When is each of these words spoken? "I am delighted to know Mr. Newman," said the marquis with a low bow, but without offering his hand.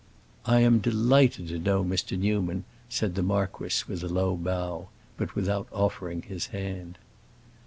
"I 0.47 0.61
am 0.61 0.79
delighted 0.79 1.47
to 1.49 1.59
know 1.59 1.83
Mr. 1.83 2.17
Newman," 2.17 2.63
said 2.89 3.13
the 3.13 3.21
marquis 3.21 3.83
with 3.87 4.03
a 4.03 4.07
low 4.07 4.35
bow, 4.35 4.89
but 5.15 5.35
without 5.35 5.67
offering 5.71 6.23
his 6.23 6.47
hand. 6.47 6.97